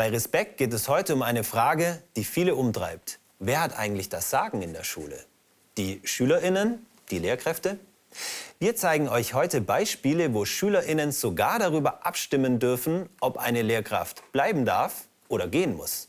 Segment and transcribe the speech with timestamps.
[0.00, 3.18] Bei Respekt geht es heute um eine Frage, die viele umtreibt.
[3.38, 5.26] Wer hat eigentlich das Sagen in der Schule?
[5.76, 6.86] Die SchülerInnen?
[7.10, 7.78] Die Lehrkräfte?
[8.58, 14.64] Wir zeigen euch heute Beispiele, wo SchülerInnen sogar darüber abstimmen dürfen, ob eine Lehrkraft bleiben
[14.64, 16.08] darf oder gehen muss.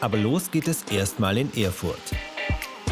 [0.00, 1.98] Aber los geht es erstmal in Erfurt.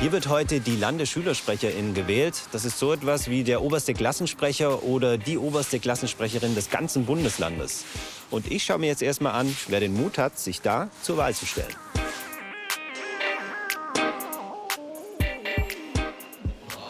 [0.01, 2.43] Hier wird heute die Landesschülersprecherin gewählt.
[2.53, 7.85] Das ist so etwas wie der oberste Klassensprecher oder die oberste Klassensprecherin des ganzen Bundeslandes.
[8.31, 11.35] Und ich schaue mir jetzt erstmal an, wer den Mut hat, sich da zur Wahl
[11.35, 11.75] zu stellen.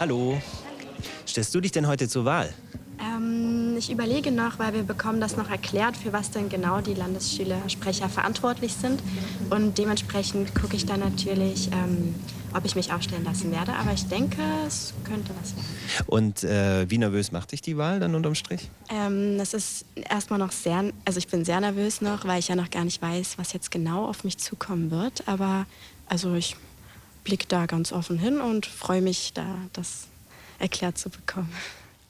[0.00, 0.40] Hallo.
[1.26, 2.52] Stellst du dich denn heute zur Wahl?
[3.00, 6.94] Ähm, ich überlege noch, weil wir bekommen das noch erklärt, für was denn genau die
[6.94, 9.00] Landesschülersprecher verantwortlich sind.
[9.50, 12.14] Und dementsprechend gucke ich dann natürlich, ähm,
[12.54, 13.72] ob ich mich aufstellen lassen werde.
[13.74, 16.06] Aber ich denke, es könnte was werden.
[16.06, 18.70] Und äh, wie nervös macht dich die Wahl dann unterm Strich?
[18.88, 22.56] Ähm, das ist erstmal noch sehr, also ich bin sehr nervös noch, weil ich ja
[22.56, 25.28] noch gar nicht weiß, was jetzt genau auf mich zukommen wird.
[25.28, 25.66] Aber
[26.06, 26.56] also ich
[27.24, 30.06] blicke da ganz offen hin und freue mich, da das
[30.58, 31.52] erklärt zu bekommen.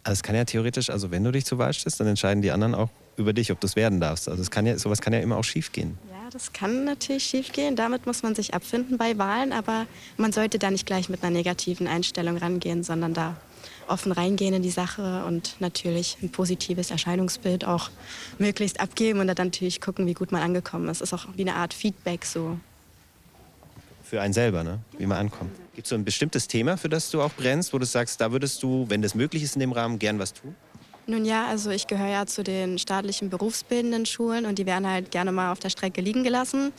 [0.07, 2.53] Also es kann ja theoretisch, also wenn du dich zur Wahl stellst, dann entscheiden die
[2.53, 4.29] anderen auch über dich, ob du es werden darfst.
[4.29, 5.99] Also es kann ja, sowas kann ja immer auch schiefgehen.
[6.09, 7.75] Ja, das kann natürlich schiefgehen.
[7.75, 11.33] Damit muss man sich abfinden bei Wahlen, aber man sollte da nicht gleich mit einer
[11.33, 13.37] negativen Einstellung rangehen, sondern da
[13.89, 17.91] offen reingehen in die Sache und natürlich ein positives Erscheinungsbild auch
[18.39, 21.01] möglichst abgeben und dann natürlich gucken, wie gut man angekommen ist.
[21.01, 22.61] Das ist auch wie eine Art Feedback so.
[24.05, 24.79] Für einen selber, ne?
[24.99, 25.51] wie man ankommt.
[25.77, 28.33] Gibt es so ein bestimmtes Thema, für das du auch brennst, wo du sagst, da
[28.33, 30.57] würdest du, wenn das möglich ist in dem Rahmen, gern was tun?
[31.07, 35.11] Nun ja, also ich gehöre ja zu den staatlichen berufsbildenden Schulen und die werden halt
[35.11, 36.73] gerne mal auf der Strecke liegen gelassen.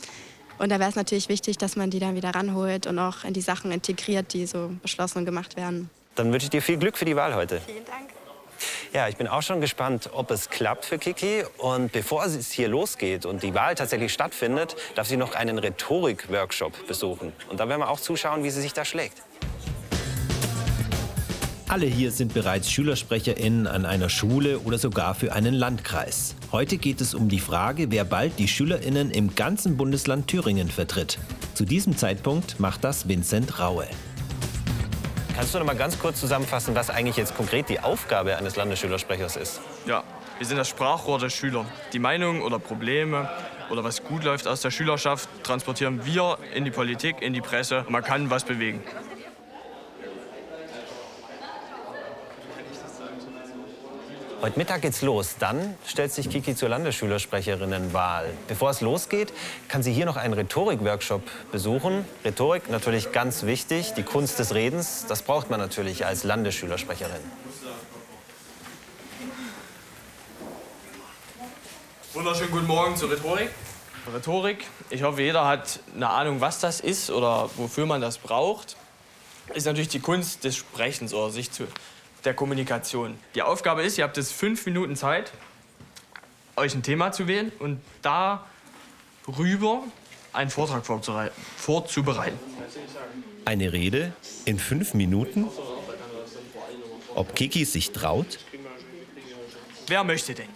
[0.58, 3.34] Und da wäre es natürlich wichtig, dass man die dann wieder ranholt und auch in
[3.34, 5.88] die Sachen integriert, die so beschlossen und gemacht werden.
[6.16, 7.60] Dann wünsche ich dir viel Glück für die Wahl heute.
[7.60, 8.17] Vielen Dank.
[8.94, 11.44] Ja, ich bin auch schon gespannt, ob es klappt für Kiki.
[11.58, 16.86] Und bevor es hier losgeht und die Wahl tatsächlich stattfindet, darf sie noch einen Rhetorik-Workshop
[16.86, 17.32] besuchen.
[17.50, 19.22] Und da werden wir auch zuschauen, wie sie sich da schlägt.
[21.68, 26.34] Alle hier sind bereits SchülersprecherInnen an einer Schule oder sogar für einen Landkreis.
[26.50, 31.18] Heute geht es um die Frage, wer bald die SchülerInnen im ganzen Bundesland Thüringen vertritt.
[31.52, 33.86] Zu diesem Zeitpunkt macht das Vincent Raue.
[35.38, 39.36] Kannst du noch mal ganz kurz zusammenfassen, was eigentlich jetzt konkret die Aufgabe eines Landesschülersprechers
[39.36, 39.60] ist?
[39.86, 40.02] Ja,
[40.36, 41.64] wir sind das Sprachrohr der Schüler.
[41.92, 43.30] Die Meinungen oder Probleme
[43.70, 47.86] oder was gut läuft aus der Schülerschaft transportieren wir in die Politik, in die Presse.
[47.88, 48.82] Man kann was bewegen.
[54.40, 55.34] Heute Mittag geht's los.
[55.40, 58.32] Dann stellt sich Kiki zur Landesschülersprecherinnenwahl.
[58.46, 59.32] Bevor es losgeht,
[59.66, 62.04] kann sie hier noch einen Rhetorik-Workshop besuchen.
[62.24, 65.06] Rhetorik natürlich ganz wichtig, die Kunst des Redens.
[65.08, 67.20] Das braucht man natürlich als Landesschülersprecherin.
[72.14, 73.50] Wunderschönen guten Morgen zur Rhetorik.
[74.14, 78.76] Rhetorik, ich hoffe, jeder hat eine Ahnung, was das ist oder wofür man das braucht.
[79.52, 81.66] Ist natürlich die Kunst des Sprechens oder sich zu
[82.24, 83.18] der Kommunikation.
[83.34, 85.32] Die Aufgabe ist, ihr habt jetzt fünf Minuten Zeit,
[86.56, 89.84] euch ein Thema zu wählen und darüber
[90.32, 90.84] einen Vortrag
[91.56, 92.38] vorzubereiten.
[93.44, 94.12] Eine Rede
[94.44, 95.48] in fünf Minuten?
[97.14, 98.38] Ob Kiki sich traut?
[99.86, 100.48] Wer möchte denn?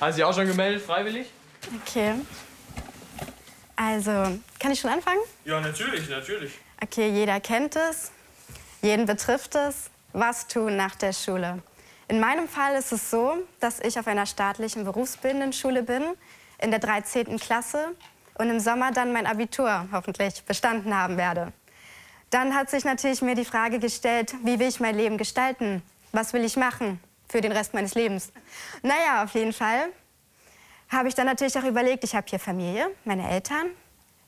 [0.00, 1.28] Hast du dich auch schon gemeldet, freiwillig?
[1.80, 2.14] Okay.
[3.76, 5.20] Also, kann ich schon anfangen?
[5.44, 6.52] Ja, natürlich, natürlich.
[6.82, 8.12] Okay, jeder kennt es.
[8.82, 11.62] Jeden betrifft es, was tun nach der Schule.
[12.08, 16.02] In meinem Fall ist es so, dass ich auf einer staatlichen berufsbildenden Schule bin,
[16.58, 17.38] in der 13.
[17.38, 17.94] Klasse
[18.34, 21.52] und im Sommer dann mein Abitur hoffentlich bestanden haben werde.
[22.30, 25.82] Dann hat sich natürlich mir die Frage gestellt, wie will ich mein Leben gestalten?
[26.10, 28.32] Was will ich machen für den Rest meines Lebens?
[28.82, 29.90] Naja, auf jeden Fall
[30.88, 33.66] habe ich dann natürlich auch überlegt, ich habe hier Familie, meine Eltern,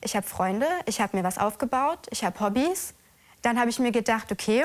[0.01, 2.95] ich habe Freunde, ich habe mir was aufgebaut, ich habe Hobbys
[3.45, 4.65] dann habe ich mir gedacht, okay,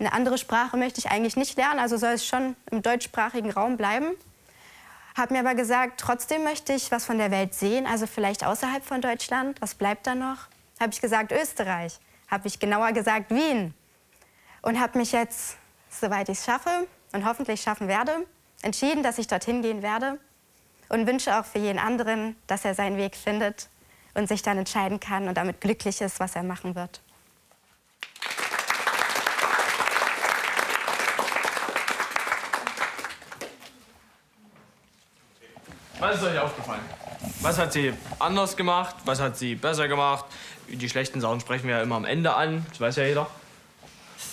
[0.00, 3.76] eine andere Sprache möchte ich eigentlich nicht lernen, also soll es schon im deutschsprachigen Raum
[3.76, 4.14] bleiben.
[5.16, 8.84] Habe mir aber gesagt, trotzdem möchte ich was von der Welt sehen, also vielleicht außerhalb
[8.84, 9.60] von Deutschland.
[9.60, 10.46] Was bleibt da noch?
[10.80, 11.98] Habe ich gesagt Österreich.
[12.30, 13.74] Habe ich genauer gesagt Wien.
[14.62, 15.56] Und habe mich jetzt,
[15.90, 18.26] soweit ich es schaffe und hoffentlich schaffen werde,
[18.62, 20.18] entschieden, dass ich dorthin gehen werde.
[20.88, 23.68] Und wünsche auch für jeden anderen, dass er seinen Weg findet
[24.14, 27.02] und sich dann entscheiden kann und damit glücklich ist, was er machen wird.
[35.98, 36.80] Was ist euch aufgefallen?
[37.40, 38.94] Was hat sie anders gemacht?
[39.04, 40.24] Was hat sie besser gemacht?
[40.68, 42.64] Die schlechten Sachen sprechen wir ja immer am Ende an.
[42.70, 43.26] Das weiß ja jeder.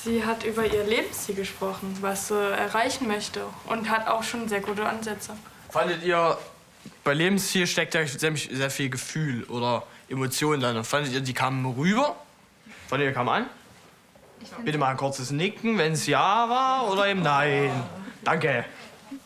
[0.03, 4.61] Sie hat über ihr Lebensziel gesprochen, was sie erreichen möchte und hat auch schon sehr
[4.61, 5.35] gute Ansätze.
[5.69, 6.37] Fandet ihr
[7.03, 10.83] bei Lebensziel steckt ja sehr, sehr viel Gefühl oder Emotionen dann.
[10.83, 12.15] Fandet ihr, die kamen rüber?
[12.87, 13.45] Fandet ihr, kamen an?
[14.63, 17.71] Bitte mal ein kurzes Nicken, wenn es ja war oder eben nein.
[18.23, 18.65] Danke.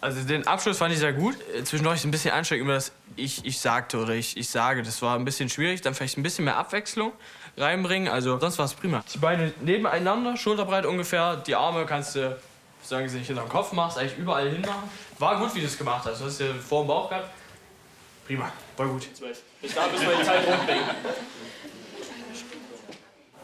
[0.01, 1.36] Also den Abschluss fand ich sehr gut.
[1.54, 4.81] Äh, Zwischendurch ist ein bisschen anstrengend, immer das ich, ich sagte oder ich, ich sage.
[4.81, 5.81] Das war ein bisschen schwierig.
[5.81, 7.12] Dann vielleicht ein bisschen mehr Abwechslung
[7.57, 8.07] reinbringen.
[8.12, 9.04] Also sonst war es prima.
[9.13, 11.36] Die Beine nebeneinander, schulterbreit ungefähr.
[11.38, 12.38] Die Arme kannst du,
[12.81, 14.90] solange du sie nicht hinter den Kopf machst, eigentlich überall hinmachen.
[15.18, 16.22] War gut, wie du es gemacht hast.
[16.22, 17.30] Du hast ja vor dem Bauch gehabt.
[18.25, 19.07] Prima, war gut.
[19.62, 20.86] Bis da müssen wir die Zeit rumbringen.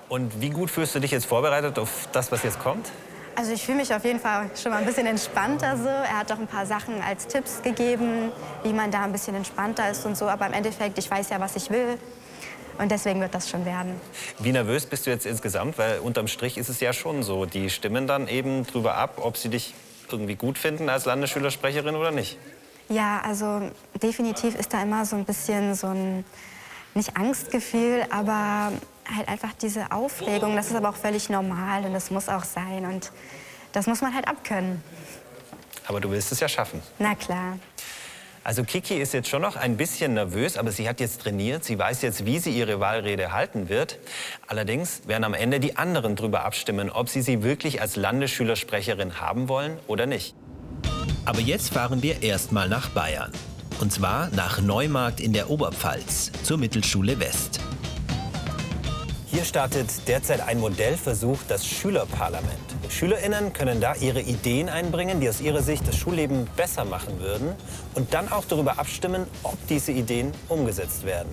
[0.07, 2.91] Und wie gut fühlst du dich jetzt vorbereitet auf das, was jetzt kommt?
[3.37, 5.89] Also ich fühle mich auf jeden Fall schon mal ein bisschen entspannter so.
[5.89, 8.31] Er hat auch ein paar Sachen als Tipps gegeben,
[8.63, 10.27] wie man da ein bisschen entspannter ist und so.
[10.27, 11.97] Aber im Endeffekt, ich weiß ja, was ich will.
[12.77, 13.99] Und deswegen wird das schon werden.
[14.39, 15.77] Wie nervös bist du jetzt insgesamt?
[15.77, 19.37] Weil unterm Strich ist es ja schon so, die stimmen dann eben drüber ab, ob
[19.37, 19.73] sie dich
[20.11, 22.37] irgendwie gut finden als Landesschülersprecherin oder nicht.
[22.89, 23.61] Ja, also
[24.01, 26.23] definitiv ist da immer so ein bisschen so ein,
[26.93, 28.71] nicht Angstgefühl, aber
[29.13, 30.55] halt einfach diese Aufregung.
[30.55, 32.85] Das ist aber auch völlig normal und das muss auch sein.
[32.85, 33.11] Und
[33.71, 34.83] das muss man halt abkönnen.
[35.87, 36.81] Aber du willst es ja schaffen.
[36.99, 37.59] Na klar.
[38.43, 41.63] Also Kiki ist jetzt schon noch ein bisschen nervös, aber sie hat jetzt trainiert.
[41.63, 43.97] Sie weiß jetzt, wie sie ihre Wahlrede halten wird.
[44.45, 49.49] Allerdings werden am Ende die anderen darüber abstimmen, ob sie sie wirklich als Landesschülersprecherin haben
[49.49, 50.35] wollen oder nicht.
[51.25, 53.31] Aber jetzt fahren wir erstmal nach Bayern.
[53.81, 57.59] Und zwar nach Neumarkt in der Oberpfalz zur Mittelschule West.
[59.35, 62.57] Hier startet derzeit ein Modellversuch, das Schülerparlament.
[62.87, 67.53] SchülerInnen können da ihre Ideen einbringen, die aus ihrer Sicht das Schulleben besser machen würden
[67.95, 71.27] und dann auch darüber abstimmen, ob diese Ideen umgesetzt werden.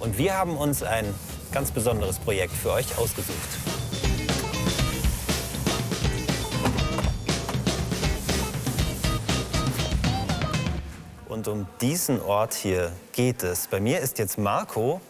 [0.00, 1.04] Und wir haben uns ein
[1.52, 3.38] ganz besonderes Projekt für euch ausgesucht.
[11.28, 13.68] Und um diesen Ort hier geht es.
[13.68, 15.00] Bei mir ist jetzt Marco.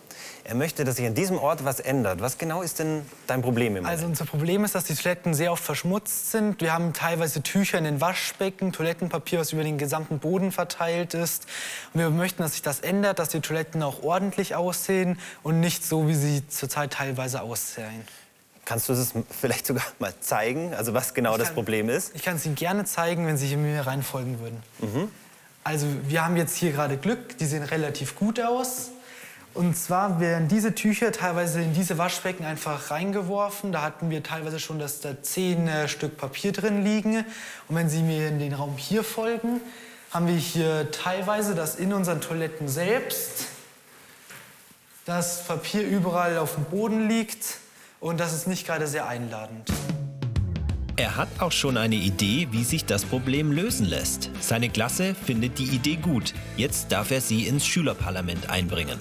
[0.44, 2.20] Er möchte, dass sich an diesem Ort was ändert.
[2.20, 3.88] Was genau ist denn dein Problem im Moment?
[3.88, 6.60] Also unser Problem ist, dass die Toiletten sehr oft verschmutzt sind.
[6.60, 11.46] Wir haben teilweise Tücher in den Waschbecken, Toilettenpapier, was über den gesamten Boden verteilt ist.
[11.92, 15.84] Und wir möchten, dass sich das ändert, dass die Toiletten auch ordentlich aussehen und nicht
[15.84, 18.02] so, wie sie zurzeit teilweise aussehen.
[18.64, 22.14] Kannst du es vielleicht sogar mal zeigen, also was genau das kann- Problem ist?
[22.14, 24.62] Ich kann es Ihnen gerne zeigen, wenn Sie mir reinfolgen würden.
[25.64, 28.90] Also wir haben jetzt hier gerade Glück, die sehen relativ gut aus.
[29.52, 33.72] Und zwar werden diese Tücher teilweise in diese Waschbecken einfach reingeworfen.
[33.72, 37.24] Da hatten wir teilweise schon, dass da zehn äh, Stück Papier drin liegen.
[37.68, 39.60] Und wenn Sie mir in den Raum hier folgen,
[40.12, 43.46] haben wir hier teilweise, dass in unseren Toiletten selbst
[45.04, 47.58] das Papier überall auf dem Boden liegt.
[47.98, 49.70] Und das ist nicht gerade sehr einladend.
[50.96, 54.30] Er hat auch schon eine Idee, wie sich das Problem lösen lässt.
[54.40, 56.34] Seine Klasse findet die Idee gut.
[56.56, 58.98] Jetzt darf er sie ins Schülerparlament einbringen.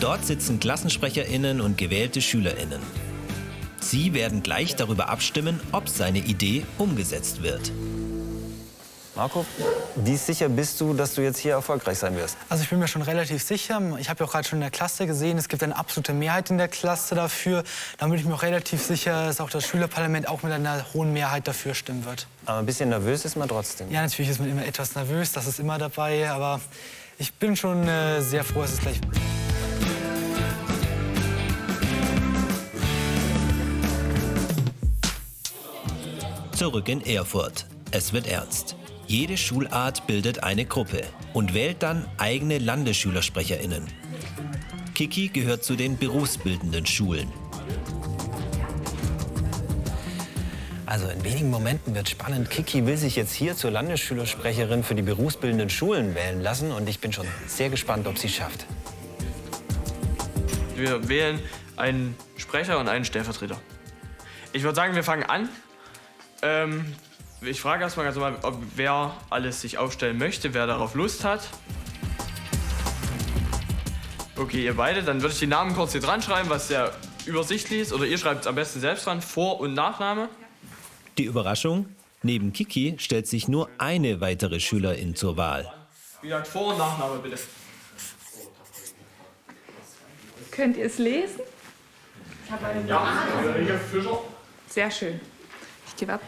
[0.00, 2.80] Dort sitzen Klassensprecherinnen und gewählte Schülerinnen.
[3.80, 7.70] Sie werden gleich darüber abstimmen, ob seine Idee umgesetzt wird.
[9.14, 9.44] Marco,
[9.96, 12.38] wie sicher bist du, dass du jetzt hier erfolgreich sein wirst?
[12.48, 13.78] Also ich bin mir schon relativ sicher.
[13.98, 16.48] Ich habe ja auch gerade schon in der Klasse gesehen, es gibt eine absolute Mehrheit
[16.48, 17.62] in der Klasse dafür.
[17.98, 21.12] Da bin ich mir auch relativ sicher, dass auch das Schülerparlament auch mit einer hohen
[21.12, 22.26] Mehrheit dafür stimmen wird.
[22.46, 23.90] Aber ein bisschen nervös ist man trotzdem.
[23.90, 26.62] Ja, natürlich ist man immer etwas nervös, das ist immer dabei, aber
[27.18, 28.98] ich bin schon äh, sehr froh, dass es gleich...
[36.60, 37.64] Zurück in Erfurt.
[37.90, 38.76] Es wird ernst.
[39.06, 41.00] Jede Schulart bildet eine Gruppe
[41.32, 43.86] und wählt dann eigene Landesschülersprecherinnen.
[44.94, 47.32] Kiki gehört zu den berufsbildenden Schulen.
[50.84, 52.50] Also in wenigen Momenten wird spannend.
[52.50, 57.00] Kiki will sich jetzt hier zur Landesschülersprecherin für die berufsbildenden Schulen wählen lassen und ich
[57.00, 58.66] bin schon sehr gespannt, ob sie es schafft.
[60.76, 61.40] Wir wählen
[61.76, 63.58] einen Sprecher und einen Stellvertreter.
[64.52, 65.48] Ich würde sagen, wir fangen an.
[66.42, 66.94] Ähm,
[67.42, 71.48] ich frage erstmal ganz normal, ob wer alles sich aufstellen möchte, wer darauf Lust hat.
[74.36, 76.92] Okay, ihr beide, dann würde ich die Namen kurz hier dran schreiben, was sehr
[77.26, 77.92] übersichtlich ist.
[77.92, 80.28] Oder ihr schreibt es am besten selbst dran, Vor- und Nachname.
[81.18, 81.86] Die Überraschung?
[82.22, 85.72] Neben Kiki stellt sich nur eine weitere Schülerin zur Wahl.
[86.22, 87.38] Wie gesagt, Vor- und Nachname bitte.
[90.50, 91.40] Könnt ihr es lesen?
[92.86, 94.18] Ja, Ulrike Fischer.
[94.68, 95.20] Sehr schön.
[96.00, 96.22] Gebe ab.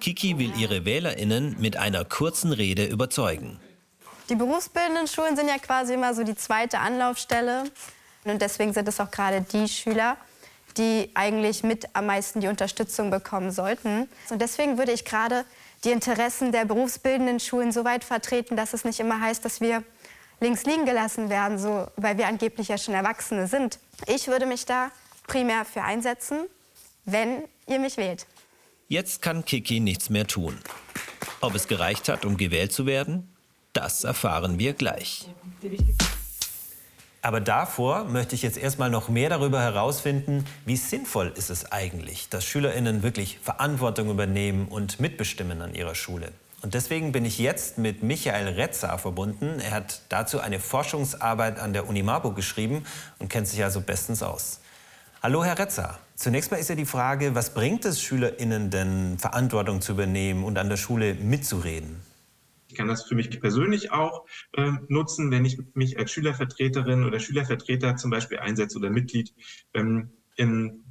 [0.00, 3.58] Kiki will ihre WählerInnen mit einer kurzen Rede überzeugen.
[4.28, 7.64] Die berufsbildenden Schulen sind ja quasi immer so die zweite Anlaufstelle.
[8.24, 10.16] Und deswegen sind es auch gerade die Schüler,
[10.76, 14.08] die eigentlich mit am meisten die Unterstützung bekommen sollten.
[14.30, 15.44] Und deswegen würde ich gerade
[15.82, 19.82] die Interessen der berufsbildenden Schulen so weit vertreten, dass es nicht immer heißt, dass wir
[20.40, 23.78] links liegen gelassen werden, so, weil wir angeblich ja schon Erwachsene sind.
[24.06, 24.90] Ich würde mich da
[25.26, 26.46] primär für einsetzen,
[27.04, 28.26] wenn ihr mich wählt.
[28.88, 30.58] Jetzt kann Kiki nichts mehr tun.
[31.40, 33.34] Ob es gereicht hat, um gewählt zu werden,
[33.72, 35.28] das erfahren wir gleich.
[37.22, 42.28] Aber davor möchte ich jetzt erstmal noch mehr darüber herausfinden, wie sinnvoll ist es eigentlich,
[42.28, 46.32] dass SchülerInnen wirklich Verantwortung übernehmen und mitbestimmen an ihrer Schule.
[46.64, 49.60] Und deswegen bin ich jetzt mit Michael Retzer verbunden.
[49.60, 52.84] Er hat dazu eine Forschungsarbeit an der Uni Marburg geschrieben
[53.18, 54.62] und kennt sich also bestens aus.
[55.22, 55.98] Hallo, Herr Retzer.
[56.14, 60.56] Zunächst mal ist ja die Frage, was bringt es SchülerInnen denn, Verantwortung zu übernehmen und
[60.56, 62.00] an der Schule mitzureden?
[62.68, 64.24] Ich kann das für mich persönlich auch
[64.56, 69.34] äh, nutzen, wenn ich mich als Schülervertreterin oder Schülervertreter zum Beispiel einsetze oder Mitglied
[69.74, 70.82] ähm, in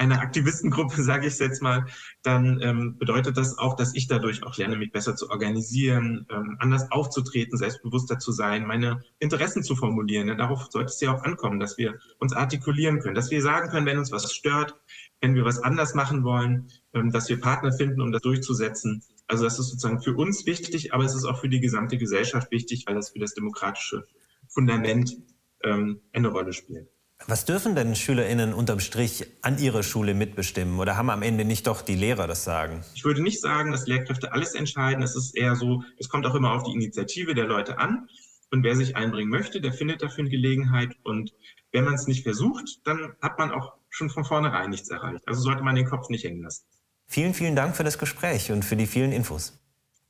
[0.00, 1.86] einer Aktivistengruppe, sage ich jetzt mal,
[2.22, 6.56] dann ähm, bedeutet das auch, dass ich dadurch auch lerne, mich besser zu organisieren, ähm,
[6.58, 10.28] anders aufzutreten, selbstbewusster zu sein, meine Interessen zu formulieren.
[10.28, 13.70] Ja, darauf sollte es ja auch ankommen, dass wir uns artikulieren können, dass wir sagen
[13.70, 14.74] können, wenn uns was stört,
[15.20, 19.02] wenn wir was anders machen wollen, ähm, dass wir Partner finden, um das durchzusetzen.
[19.26, 22.50] Also das ist sozusagen für uns wichtig, aber es ist auch für die gesamte Gesellschaft
[22.50, 24.06] wichtig, weil das für das demokratische
[24.48, 25.16] Fundament
[25.62, 26.88] ähm, eine Rolle spielt.
[27.26, 30.78] Was dürfen denn SchülerInnen unterm Strich an ihrer Schule mitbestimmen?
[30.80, 32.82] Oder haben am Ende nicht doch die Lehrer das Sagen?
[32.94, 35.02] Ich würde nicht sagen, dass Lehrkräfte alles entscheiden.
[35.02, 38.08] Es ist eher so, es kommt auch immer auf die Initiative der Leute an.
[38.50, 40.96] Und wer sich einbringen möchte, der findet dafür eine Gelegenheit.
[41.04, 41.32] Und
[41.72, 45.22] wenn man es nicht versucht, dann hat man auch schon von vornherein nichts erreicht.
[45.26, 46.64] Also sollte man den Kopf nicht hängen lassen.
[47.06, 49.60] Vielen, vielen Dank für das Gespräch und für die vielen Infos.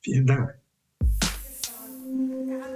[0.03, 0.55] Vielen Dank.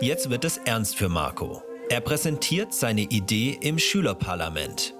[0.00, 1.62] Jetzt wird es ernst für Marco.
[1.90, 4.94] Er präsentiert seine Idee im Schülerparlament.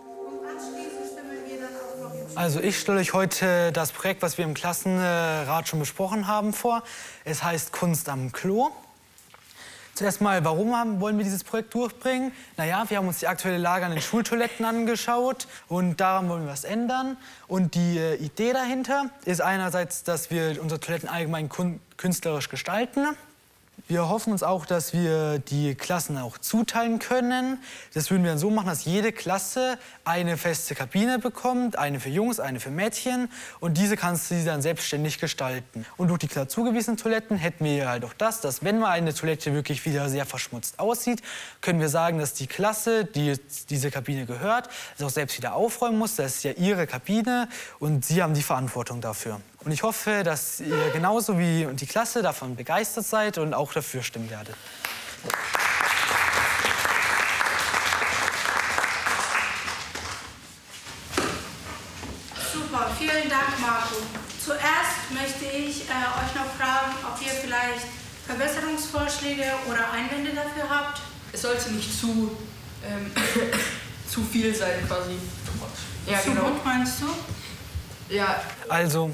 [2.34, 6.82] Also ich stelle euch heute das Projekt, was wir im Klassenrat schon besprochen haben, vor.
[7.24, 8.70] Es heißt Kunst am Klo.
[9.94, 12.32] Zuerst mal, warum haben, wollen wir dieses Projekt durchbringen?
[12.56, 16.50] Naja, wir haben uns die aktuelle Lage an den Schultoiletten angeschaut und daran wollen wir
[16.50, 17.16] was ändern.
[17.46, 21.48] Und die äh, Idee dahinter ist einerseits, dass wir unsere Toiletten allgemein
[21.96, 23.16] künstlerisch gestalten.
[23.87, 27.59] Wir hoffen uns auch, dass wir die Klassen auch zuteilen können.
[27.93, 32.09] Das würden wir dann so machen, dass jede Klasse eine feste Kabine bekommt, eine für
[32.09, 33.28] Jungs, eine für Mädchen.
[33.61, 35.85] Und diese kannst du dann selbstständig gestalten.
[35.99, 39.12] Und durch die klar zugewiesenen Toiletten hätten wir halt auch das, dass wenn mal eine
[39.12, 41.21] Toilette wirklich wieder sehr verschmutzt aussieht,
[41.61, 43.37] können wir sagen, dass die Klasse, die
[43.69, 46.16] diese Kabine gehört, das auch selbst wieder aufräumen muss.
[46.16, 47.49] Das ist ja ihre Kabine
[47.81, 49.40] und sie haben die Verantwortung dafür.
[49.64, 54.02] Und ich hoffe, dass ihr genauso wie die Klasse davon begeistert seid und auch dafür
[54.02, 54.54] stimmen werdet.
[62.52, 63.97] Super, vielen Dank, Marco.
[64.44, 67.87] Zuerst möchte ich äh, euch noch fragen, ob ihr vielleicht
[68.26, 71.00] Verbesserungsvorschläge oder Einwände dafür habt.
[71.33, 72.37] Es sollte nicht zu,
[72.87, 73.11] ähm,
[74.11, 75.16] zu viel sein, quasi.
[76.06, 76.49] Ja, zu genau.
[76.49, 78.14] gut meinst du?
[78.14, 78.42] Ja.
[78.68, 79.11] Also,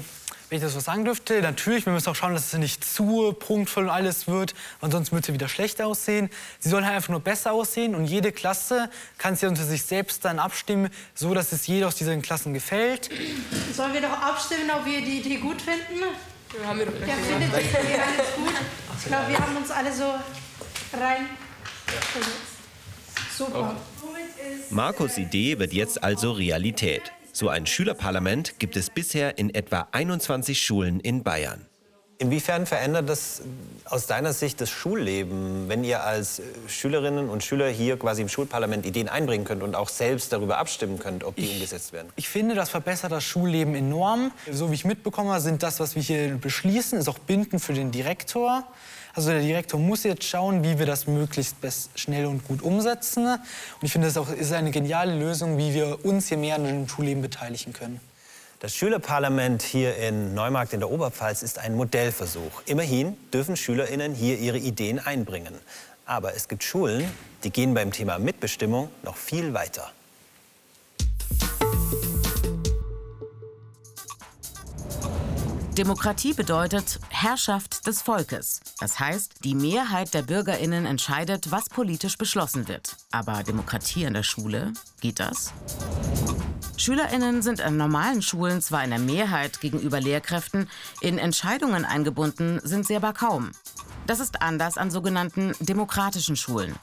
[0.51, 3.31] wenn ich das so sagen dürfte, natürlich, wir müssen auch schauen, dass es nicht zu
[3.31, 6.29] prunkvoll und alles wird, ansonsten wird sie wieder schlecht aussehen.
[6.59, 10.25] Sie soll halt einfach nur besser aussehen und jede Klasse kann sich unter sich selbst
[10.25, 13.09] dann abstimmen, so dass es jeder aus diesen Klassen gefällt.
[13.73, 16.03] Sollen wir doch abstimmen, ob wir die Idee gut finden?
[16.61, 18.53] Ja, haben wir doch ja, findet die Idee alles gut?
[18.99, 20.03] Ich glaube, wir haben uns alle so
[20.99, 21.29] rein.
[23.37, 23.77] Super.
[24.69, 27.13] Markus Idee wird jetzt also Realität.
[27.33, 31.65] So ein Schülerparlament gibt es bisher in etwa 21 Schulen in Bayern.
[32.17, 33.41] Inwiefern verändert das
[33.85, 38.85] aus deiner Sicht das Schulleben, wenn ihr als Schülerinnen und Schüler hier quasi im Schulparlament
[38.85, 42.09] Ideen einbringen könnt und auch selbst darüber abstimmen könnt, ob die ich, umgesetzt werden?
[42.17, 44.31] Ich finde, das verbessert das Schulleben enorm.
[44.51, 47.89] So wie ich mitbekomme, sind das, was wir hier beschließen, ist auch bindend für den
[47.89, 48.67] Direktor.
[49.13, 51.55] Also der Direktor muss jetzt schauen, wie wir das möglichst
[51.95, 53.25] schnell und gut umsetzen.
[53.25, 53.39] Und
[53.81, 56.63] ich finde, das ist, auch, ist eine geniale Lösung, wie wir uns hier mehr an
[56.63, 57.99] dem Schulleben beteiligen können.
[58.59, 62.61] Das Schülerparlament hier in Neumarkt in der Oberpfalz ist ein Modellversuch.
[62.67, 65.55] Immerhin dürfen SchülerInnen hier ihre Ideen einbringen.
[66.05, 67.09] Aber es gibt Schulen,
[67.43, 69.91] die gehen beim Thema Mitbestimmung noch viel weiter.
[75.81, 78.61] Demokratie bedeutet Herrschaft des Volkes.
[78.79, 82.97] Das heißt, die Mehrheit der Bürgerinnen entscheidet, was politisch beschlossen wird.
[83.09, 85.51] Aber Demokratie an der Schule, geht das?
[86.77, 90.69] Schülerinnen sind an normalen Schulen zwar in der Mehrheit gegenüber Lehrkräften,
[91.01, 93.49] in Entscheidungen eingebunden sind sie aber kaum.
[94.05, 96.75] Das ist anders an sogenannten demokratischen Schulen.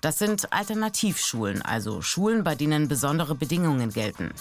[0.00, 4.32] Das sind Alternativschulen, also Schulen, bei denen besondere Bedingungen gelten.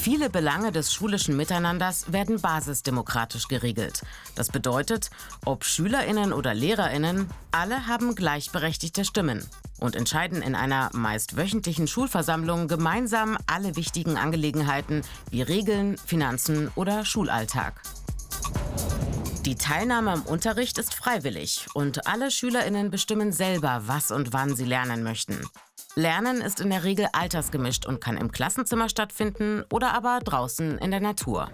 [0.00, 4.02] Viele Belange des schulischen Miteinanders werden basisdemokratisch geregelt.
[4.36, 5.10] Das bedeutet,
[5.44, 9.44] ob Schülerinnen oder Lehrerinnen, alle haben gleichberechtigte Stimmen
[9.80, 17.04] und entscheiden in einer meist wöchentlichen Schulversammlung gemeinsam alle wichtigen Angelegenheiten wie Regeln, Finanzen oder
[17.04, 17.82] Schulalltag.
[19.44, 24.64] Die Teilnahme am Unterricht ist freiwillig und alle Schülerinnen bestimmen selber, was und wann sie
[24.64, 25.40] lernen möchten.
[25.98, 30.92] Lernen ist in der Regel altersgemischt und kann im Klassenzimmer stattfinden oder aber draußen in
[30.92, 31.50] der Natur.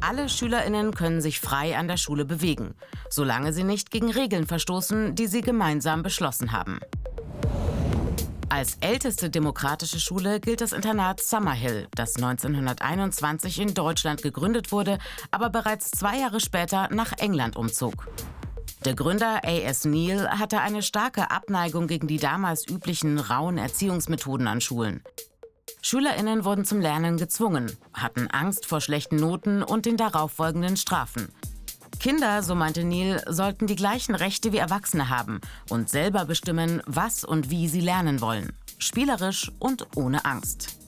[0.00, 2.74] Alle Schülerinnen können sich frei an der Schule bewegen,
[3.10, 6.80] solange sie nicht gegen Regeln verstoßen, die sie gemeinsam beschlossen haben.
[8.48, 14.98] Als älteste demokratische Schule gilt das Internat Summerhill, das 1921 in Deutschland gegründet wurde,
[15.30, 18.08] aber bereits zwei Jahre später nach England umzog.
[18.86, 19.84] Der Gründer A.S.
[19.84, 25.02] Neal hatte eine starke Abneigung gegen die damals üblichen rauen Erziehungsmethoden an Schulen.
[25.82, 31.28] Schülerinnen wurden zum Lernen gezwungen, hatten Angst vor schlechten Noten und den darauffolgenden Strafen.
[31.98, 37.24] Kinder, so meinte Neil, sollten die gleichen Rechte wie Erwachsene haben und selber bestimmen, was
[37.24, 38.54] und wie sie lernen wollen.
[38.78, 40.79] Spielerisch und ohne Angst.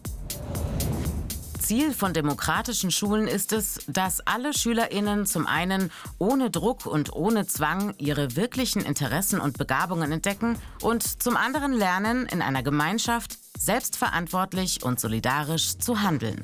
[1.72, 7.46] Ziel von demokratischen Schulen ist es, dass alle SchülerInnen zum einen ohne Druck und ohne
[7.46, 14.82] Zwang ihre wirklichen Interessen und Begabungen entdecken und zum anderen lernen, in einer Gemeinschaft selbstverantwortlich
[14.82, 16.42] und solidarisch zu handeln.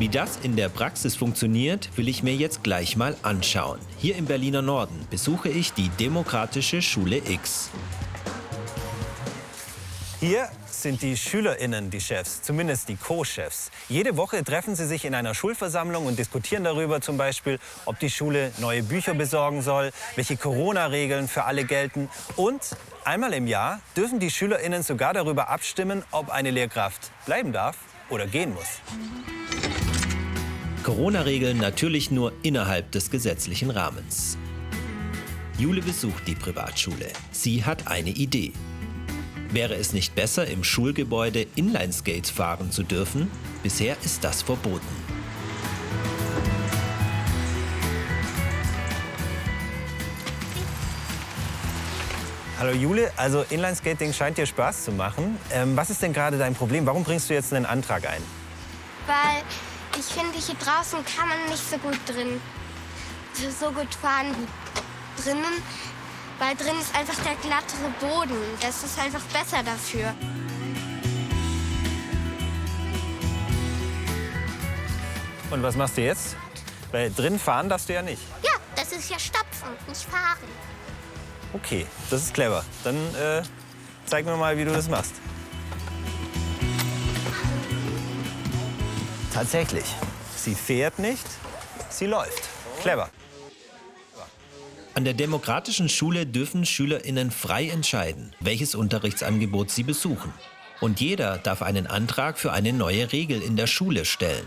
[0.00, 3.78] Wie das in der Praxis funktioniert, will ich mir jetzt gleich mal anschauen.
[3.98, 7.70] Hier im Berliner Norden besuche ich die Demokratische Schule X.
[10.18, 10.48] Hier
[10.84, 13.70] sind die SchülerInnen die Chefs, zumindest die Co-Chefs.
[13.88, 18.10] Jede Woche treffen sie sich in einer Schulversammlung und diskutieren darüber zum Beispiel, ob die
[18.10, 22.10] Schule neue Bücher besorgen soll, welche Corona-Regeln für alle gelten.
[22.36, 27.78] Und einmal im Jahr dürfen die SchülerInnen sogar darüber abstimmen, ob eine Lehrkraft bleiben darf
[28.10, 28.82] oder gehen muss.
[30.82, 34.36] Corona-Regeln natürlich nur innerhalb des gesetzlichen Rahmens.
[35.56, 37.08] Jule besucht die Privatschule.
[37.30, 38.52] Sie hat eine Idee.
[39.50, 43.30] Wäre es nicht besser, im Schulgebäude Inlineskates fahren zu dürfen?
[43.62, 44.86] Bisher ist das verboten.
[52.58, 55.38] Hallo Jule, also Inlineskating scheint dir Spaß zu machen.
[55.52, 56.86] Ähm, was ist denn gerade dein Problem?
[56.86, 58.22] Warum bringst du jetzt einen Antrag ein?
[59.06, 59.42] Weil
[59.98, 62.40] ich finde, hier draußen kann man nicht so gut drin,
[63.60, 65.62] so gut fahren wie drinnen.
[66.38, 68.36] Weil drin ist einfach der glattere Boden.
[68.60, 70.14] Das ist einfach besser dafür.
[75.50, 76.36] Und was machst du jetzt?
[76.90, 78.22] Weil drin fahren darfst du ja nicht.
[78.42, 80.48] Ja, das ist ja stapfen, nicht fahren.
[81.52, 82.64] Okay, das ist clever.
[82.82, 83.42] Dann äh,
[84.06, 85.14] zeig mir mal, wie du das machst.
[89.32, 89.84] Tatsächlich.
[90.36, 91.26] Sie fährt nicht,
[91.90, 92.48] sie läuft.
[92.82, 93.08] Clever.
[94.96, 100.32] An der demokratischen Schule dürfen SchülerInnen frei entscheiden, welches Unterrichtsangebot sie besuchen.
[100.80, 104.46] Und jeder darf einen Antrag für eine neue Regel in der Schule stellen.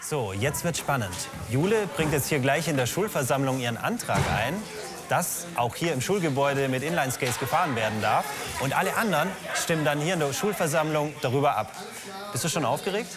[0.00, 1.14] So, jetzt wird spannend.
[1.48, 4.54] Jule bringt jetzt hier gleich in der Schulversammlung ihren Antrag ein,
[5.08, 8.24] dass auch hier im Schulgebäude mit Inlineskates gefahren werden darf.
[8.58, 11.72] Und alle anderen stimmen dann hier in der Schulversammlung darüber ab.
[12.32, 13.12] Bist du schon aufgeregt?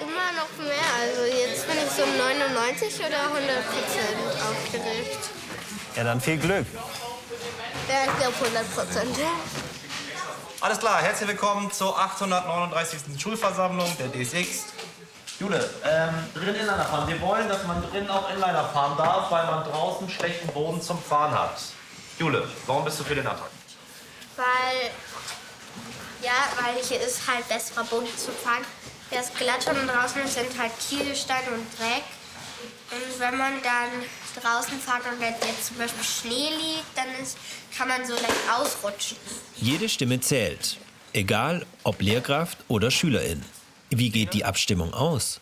[0.00, 0.92] Immer noch mehr.
[0.98, 4.16] Also jetzt bin ich so 99 oder 100 Prozent
[4.48, 5.41] aufgeregt.
[5.96, 6.66] Ja, dann viel Glück.
[7.88, 9.16] Ja, ich glaube 100 Prozent.
[10.60, 13.20] Alles klar, herzlich willkommen zur 839.
[13.20, 14.64] Schulversammlung der DSX.
[15.38, 17.08] Jule, ähm, drin Inliner fahren.
[17.08, 21.02] Wir wollen, dass man drin auch Inliner fahren darf, weil man draußen schlechten Boden zum
[21.02, 21.60] Fahren hat.
[22.18, 23.50] Jule, warum bist du für den Antrag?
[24.36, 24.90] Weil,
[26.22, 28.64] ja, weil hier ist halt besserer Boden zu fahren.
[29.10, 32.04] Der ist glatt und draußen sind halt Kieselsteine und Dreck.
[32.92, 34.04] Und wenn man dann
[34.40, 37.36] draußen fährt und wenn jetzt zum Beispiel Schnee liegt, dann ist,
[37.76, 39.16] kann man so leicht ausrutschen.
[39.56, 40.78] Jede Stimme zählt,
[41.12, 43.42] egal ob Lehrkraft oder Schülerin.
[43.90, 45.40] Wie geht die Abstimmung aus?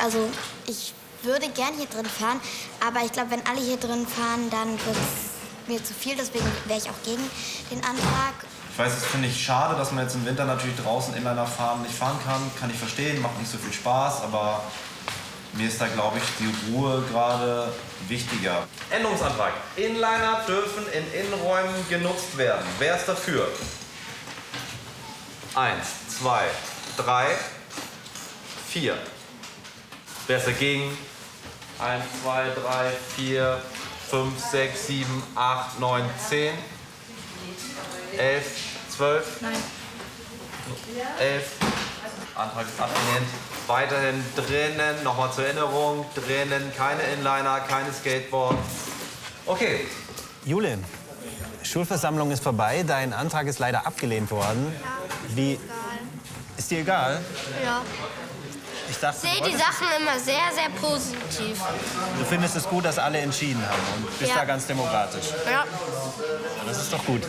[0.00, 0.28] Also
[0.66, 2.40] ich würde gern hier drin fahren,
[2.86, 6.16] aber ich glaube, wenn alle hier drin fahren, dann wird es mir zu viel.
[6.16, 7.22] Deswegen wäre ich auch gegen
[7.70, 8.34] den Antrag.
[8.72, 11.82] Ich weiß, das finde ich schade, dass man jetzt im Winter natürlich draußen Inliner fahren
[11.82, 12.40] nicht fahren kann.
[12.60, 14.62] Kann ich verstehen, macht nicht so viel Spaß, aber
[15.52, 17.72] mir ist da, glaube ich, die Ruhe gerade
[18.08, 18.66] wichtiger.
[18.90, 19.52] Änderungsantrag.
[19.76, 22.66] Inliner dürfen in Innenräumen genutzt werden.
[22.78, 23.48] Wer ist dafür?
[25.54, 26.44] Eins, zwei,
[26.96, 27.26] drei,
[28.68, 28.96] vier.
[30.26, 30.96] Wer ist dagegen?
[31.78, 33.60] Eins, zwei, drei, vier,
[34.10, 36.54] fünf, sechs, sieben, acht, neun, zehn.
[38.16, 38.46] Elf,
[38.94, 39.40] zwölf.
[39.40, 39.56] Nein.
[41.18, 41.52] Elf,
[42.38, 43.26] Antrag ist abgelehnt.
[43.66, 48.56] Weiterhin drinnen, nochmal zur Erinnerung, drinnen keine Inliner, keine Skateboard.
[49.46, 49.86] Okay.
[50.44, 50.78] Jule,
[51.62, 52.84] Schulversammlung ist vorbei.
[52.86, 54.72] Dein Antrag ist leider abgelehnt worden.
[55.34, 55.58] Wie?
[56.56, 57.20] Ist dir egal?
[57.64, 57.82] Ja.
[58.90, 61.60] Ich dachte, Ich sehe die Sachen immer sehr, sehr positiv.
[62.18, 64.38] du findest es gut, dass alle entschieden haben und bist Ja.
[64.38, 65.26] da ganz demokratisch.
[65.50, 65.64] Ja.
[66.66, 67.22] Das ist doch gut.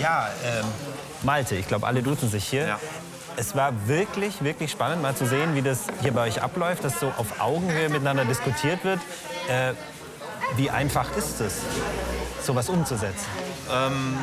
[0.00, 0.64] Ja, ähm,
[1.22, 2.78] Malte, ich glaube, alle duzen sich hier.
[3.36, 7.00] Es war wirklich, wirklich spannend, mal zu sehen, wie das hier bei euch abläuft, dass
[7.00, 9.00] so auf Augenhöhe miteinander diskutiert wird.
[9.48, 9.72] Äh,
[10.56, 11.60] wie einfach ist es,
[12.42, 13.26] sowas umzusetzen?
[13.70, 14.18] Ähm,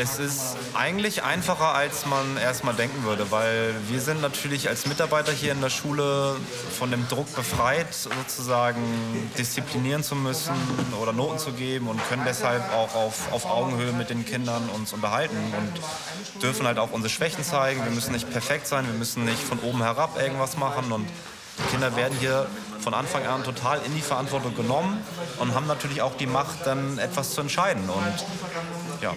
[0.00, 5.32] es ist eigentlich einfacher, als man erstmal denken würde, weil wir sind natürlich als Mitarbeiter
[5.32, 6.36] hier in der Schule
[6.78, 8.82] von dem Druck befreit, sozusagen
[9.36, 10.54] disziplinieren zu müssen
[11.00, 14.92] oder Noten zu geben und können deshalb auch auf, auf Augenhöhe mit den Kindern uns
[14.92, 17.84] unterhalten und dürfen halt auch unsere Schwächen zeigen.
[17.84, 21.06] Wir müssen nicht perfekt sein, wir müssen nicht von oben herab irgendwas machen und
[21.58, 22.46] die Kinder werden hier
[22.80, 25.04] von Anfang an total in die Verantwortung genommen
[25.38, 27.88] und haben natürlich auch die Macht, dann etwas zu entscheiden.
[27.88, 28.24] Und
[29.02, 29.14] ja.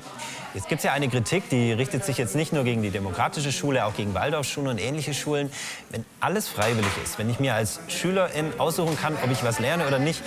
[0.56, 3.52] Jetzt gibt es ja eine Kritik, die richtet sich jetzt nicht nur gegen die demokratische
[3.52, 5.52] Schule, auch gegen Waldorfschulen und ähnliche Schulen.
[5.90, 9.86] Wenn alles freiwillig ist, wenn ich mir als Schülerin aussuchen kann, ob ich was lerne
[9.86, 10.24] oder nicht,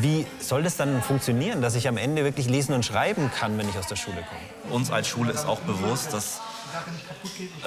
[0.00, 3.68] wie soll das dann funktionieren, dass ich am Ende wirklich lesen und schreiben kann, wenn
[3.68, 4.72] ich aus der Schule komme?
[4.72, 6.40] Uns als Schule ist auch bewusst, dass,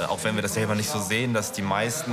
[0.07, 2.11] auch wenn wir das selber nicht so sehen, dass die meisten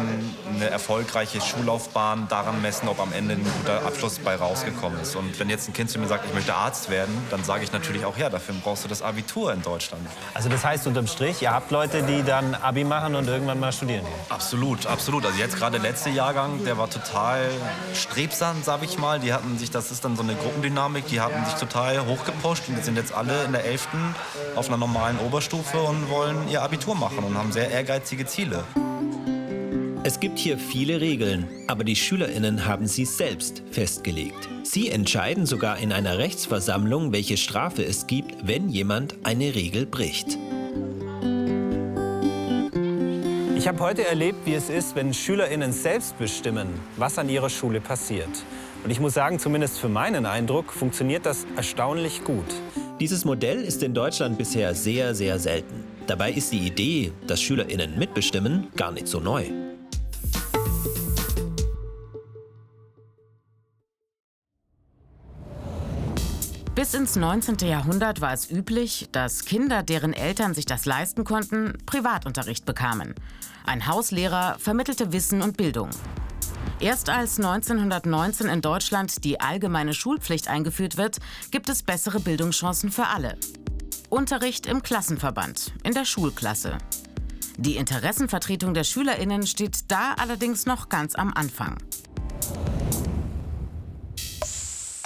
[0.55, 5.17] eine erfolgreiche Schullaufbahn daran messen, ob am Ende ein guter Abschluss bei rausgekommen ist.
[5.17, 7.73] Und wenn jetzt ein Kind zu mir sagt, ich möchte Arzt werden, dann sage ich
[7.73, 10.03] natürlich auch, ja, dafür brauchst du das Abitur in Deutschland.
[10.35, 13.73] Also das heißt unterm Strich, ihr habt Leute, die dann Abi machen und irgendwann mal
[13.73, 14.07] studieren gehen.
[14.29, 15.25] Absolut, absolut.
[15.27, 17.49] Also jetzt gerade der letzte Jahrgang, der war total
[17.95, 19.21] strebsam, sag ich mal.
[19.21, 22.77] Die hatten sich, das ist dann so eine Gruppendynamik, die hatten sich total hochgepusht und
[22.77, 23.89] die sind jetzt alle in der 11.
[24.57, 28.65] auf einer normalen Oberstufe und wollen ihr Abitur machen und haben sehr ehrgeizige Ziele.
[30.05, 34.49] Es gibt hier viele Regeln, aber die SchülerInnen haben sie selbst festgelegt.
[34.65, 40.39] Sie entscheiden sogar in einer Rechtsversammlung, welche Strafe es gibt, wenn jemand eine Regel bricht.
[43.57, 46.67] Ich habe heute erlebt, wie es ist, wenn SchülerInnen selbst bestimmen,
[46.97, 48.29] was an ihrer Schule passiert.
[48.83, 52.53] Und ich muss sagen, zumindest für meinen Eindruck, funktioniert das erstaunlich gut.
[52.99, 55.92] Dieses Modell ist in Deutschland bisher sehr, sehr selten.
[56.07, 59.47] Dabei ist die Idee, dass SchülerInnen mitbestimmen, gar nicht so neu.
[66.75, 67.59] Bis ins 19.
[67.69, 73.15] Jahrhundert war es üblich, dass Kinder, deren Eltern sich das leisten konnten, Privatunterricht bekamen.
[73.65, 75.91] Ein Hauslehrer vermittelte Wissen und Bildung.
[76.81, 81.19] Erst als 1919 in Deutschland die allgemeine Schulpflicht eingeführt wird,
[81.53, 83.37] gibt es bessere Bildungschancen für alle.
[84.13, 86.77] Unterricht im Klassenverband, in der Schulklasse.
[87.57, 91.79] Die Interessenvertretung der Schülerinnen steht da allerdings noch ganz am Anfang.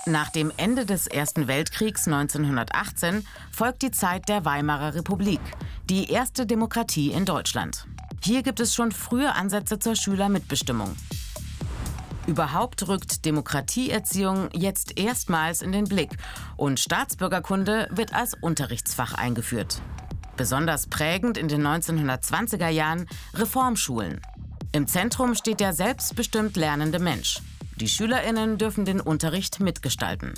[0.07, 5.41] Nach dem Ende des Ersten Weltkriegs 1918 folgt die Zeit der Weimarer Republik,
[5.89, 7.87] die erste Demokratie in Deutschland.
[8.25, 10.97] Hier gibt es schon frühe Ansätze zur Schülermitbestimmung.
[12.27, 16.11] Überhaupt rückt Demokratieerziehung jetzt erstmals in den Blick
[16.57, 19.81] und Staatsbürgerkunde wird als Unterrichtsfach eingeführt.
[20.37, 24.21] Besonders prägend in den 1920er Jahren Reformschulen.
[24.73, 27.41] Im Zentrum steht der selbstbestimmt lernende Mensch.
[27.77, 30.35] Die Schülerinnen dürfen den Unterricht mitgestalten.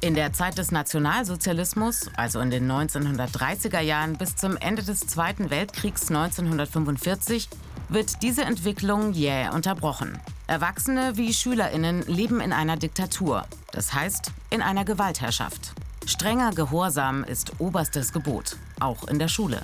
[0.00, 5.50] In der Zeit des Nationalsozialismus, also in den 1930er Jahren bis zum Ende des Zweiten
[5.50, 7.48] Weltkriegs 1945,
[7.88, 10.18] wird diese Entwicklung jäh unterbrochen.
[10.46, 15.72] Erwachsene wie Schülerinnen leben in einer Diktatur, das heißt in einer Gewaltherrschaft.
[16.06, 19.62] Strenger Gehorsam ist oberstes Gebot, auch in der Schule.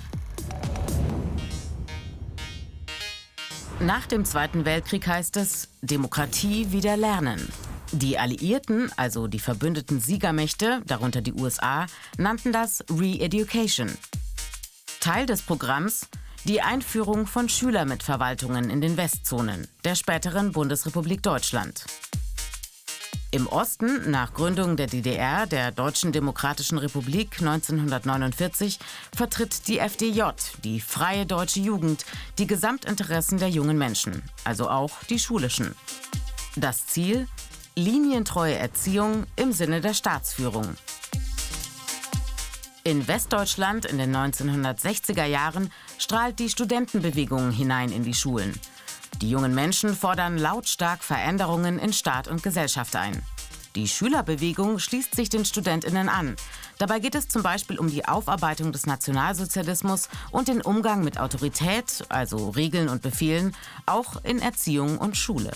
[3.80, 7.48] Nach dem Zweiten Weltkrieg heißt es Demokratie wieder lernen.
[7.92, 11.86] Die Alliierten, also die verbündeten Siegermächte, darunter die USA,
[12.18, 13.90] nannten das Re-Education.
[15.00, 16.08] Teil des Programms
[16.44, 21.84] die Einführung von Schülermitverwaltungen in den Westzonen der späteren Bundesrepublik Deutschland.
[23.30, 28.78] Im Osten, nach Gründung der DDR, der Deutschen Demokratischen Republik 1949,
[29.14, 30.22] vertritt die FDJ,
[30.64, 32.06] die Freie Deutsche Jugend,
[32.38, 35.74] die Gesamtinteressen der jungen Menschen, also auch die schulischen.
[36.56, 37.28] Das Ziel?
[37.76, 40.76] Linientreue Erziehung im Sinne der Staatsführung.
[42.82, 48.58] In Westdeutschland in den 1960er Jahren strahlt die Studentenbewegung hinein in die Schulen.
[49.20, 53.22] Die jungen Menschen fordern lautstark Veränderungen in Staat und Gesellschaft ein.
[53.74, 56.36] Die Schülerbewegung schließt sich den Studentinnen an.
[56.78, 62.04] Dabei geht es zum Beispiel um die Aufarbeitung des Nationalsozialismus und den Umgang mit Autorität,
[62.08, 63.54] also Regeln und Befehlen,
[63.86, 65.50] auch in Erziehung und Schule.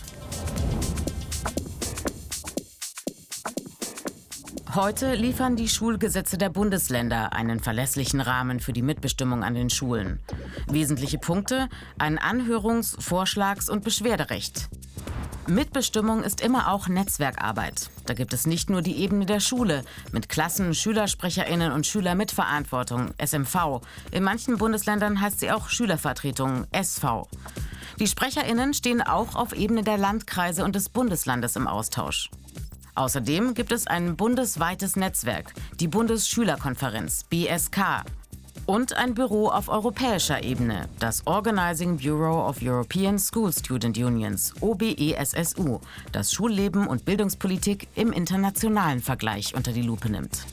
[4.74, 10.18] Heute liefern die Schulgesetze der Bundesländer einen verlässlichen Rahmen für die Mitbestimmung an den Schulen.
[10.66, 14.70] Wesentliche Punkte: ein Anhörungs-, Vorschlags- und Beschwerderecht.
[15.46, 17.90] Mitbestimmung ist immer auch Netzwerkarbeit.
[18.06, 23.82] Da gibt es nicht nur die Ebene der Schule mit Klassen, Schülersprecherinnen und Schülermitverantwortung, SMV.
[24.10, 27.28] In manchen Bundesländern heißt sie auch Schülervertretung, SV.
[28.00, 32.30] Die Sprecherinnen stehen auch auf Ebene der Landkreise und des Bundeslandes im Austausch.
[32.94, 38.04] Außerdem gibt es ein bundesweites Netzwerk, die Bundesschülerkonferenz BSK.
[38.66, 45.80] Und ein Büro auf europäischer Ebene, das Organizing Bureau of European School Student Unions, OBESSU,
[46.12, 50.44] das Schulleben und Bildungspolitik im internationalen Vergleich unter die Lupe nimmt.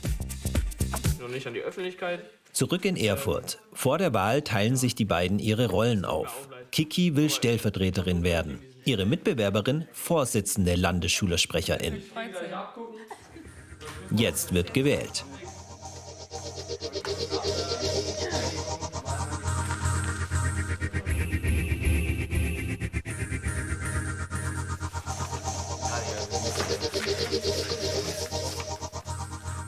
[1.20, 2.24] Noch nicht an die Öffentlichkeit.
[2.52, 3.58] Zurück in Erfurt.
[3.72, 6.48] Vor der Wahl teilen sich die beiden ihre Rollen auf.
[6.72, 8.58] Kiki will Stellvertreterin werden.
[8.90, 12.02] Ihre Mitbewerberin Vorsitzende Landesschülersprecherin.
[14.10, 15.24] Jetzt wird gewählt.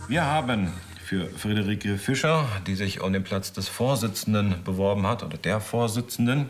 [0.09, 0.73] Wir haben
[1.05, 6.49] für Friederike Fischer, die sich um den Platz des Vorsitzenden beworben hat, oder der Vorsitzenden,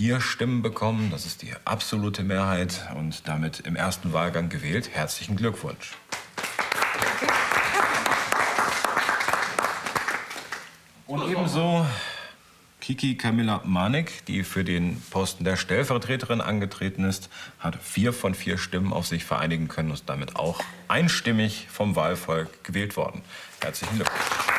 [0.00, 1.10] vier Stimmen bekommen.
[1.10, 4.88] Das ist die absolute Mehrheit und damit im ersten Wahlgang gewählt.
[4.94, 5.92] Herzlichen Glückwunsch.
[11.06, 11.84] Und ebenso
[12.80, 18.56] Kiki Camilla Manik, die für den Posten der Stellvertreterin angetreten ist, hat vier von vier
[18.56, 23.20] Stimmen auf sich vereinigen können und ist damit auch einstimmig vom Wahlvolk gewählt worden.
[23.60, 24.49] Herzlichen Glückwunsch.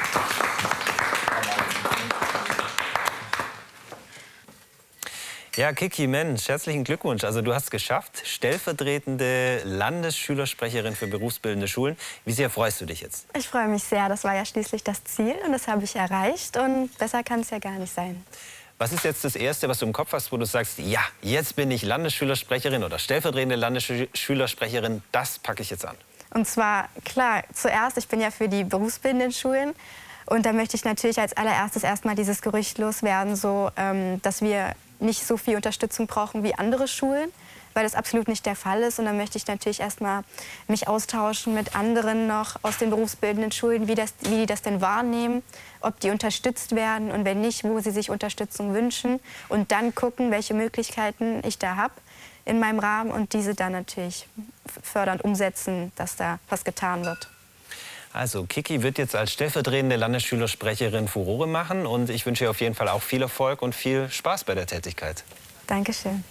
[5.61, 7.23] Ja, Kiki, Mensch, herzlichen Glückwunsch.
[7.23, 11.95] Also du hast geschafft, stellvertretende Landesschülersprecherin für berufsbildende Schulen.
[12.25, 13.27] Wie sehr freust du dich jetzt?
[13.37, 14.09] Ich freue mich sehr.
[14.09, 16.57] Das war ja schließlich das Ziel und das habe ich erreicht.
[16.57, 18.25] Und besser kann es ja gar nicht sein.
[18.79, 21.55] Was ist jetzt das Erste, was du im Kopf hast, wo du sagst, ja, jetzt
[21.55, 25.95] bin ich Landesschülersprecherin oder stellvertretende Landesschülersprecherin, das packe ich jetzt an?
[26.33, 29.75] Und zwar, klar, zuerst, ich bin ja für die berufsbildenden Schulen.
[30.25, 34.73] Und da möchte ich natürlich als allererstes erstmal dieses Gerücht loswerden, so, ähm, dass wir
[35.01, 37.31] nicht so viel Unterstützung brauchen wie andere Schulen,
[37.73, 38.99] weil das absolut nicht der Fall ist.
[38.99, 40.23] Und dann möchte ich natürlich erstmal
[40.67, 44.81] mich austauschen mit anderen noch aus den berufsbildenden Schulen, wie, das, wie die das denn
[44.81, 45.43] wahrnehmen,
[45.81, 49.19] ob die unterstützt werden und wenn nicht, wo sie sich Unterstützung wünschen.
[49.49, 51.93] Und dann gucken, welche Möglichkeiten ich da habe
[52.45, 54.27] in meinem Rahmen und diese dann natürlich
[54.83, 57.29] fördernd umsetzen, dass da was getan wird.
[58.13, 62.75] Also Kiki wird jetzt als stellvertretende Landesschülersprecherin Furore machen und ich wünsche ihr auf jeden
[62.75, 65.23] Fall auch viel Erfolg und viel Spaß bei der Tätigkeit.
[65.67, 66.23] Dankeschön.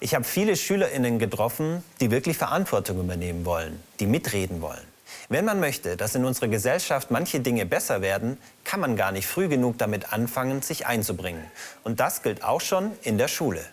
[0.00, 4.80] Ich habe viele SchülerInnen getroffen, die wirklich Verantwortung übernehmen wollen, die mitreden wollen.
[5.28, 9.26] Wenn man möchte, dass in unserer Gesellschaft manche Dinge besser werden, kann man gar nicht
[9.26, 11.44] früh genug damit anfangen, sich einzubringen.
[11.84, 13.64] Und das gilt auch schon in der Schule.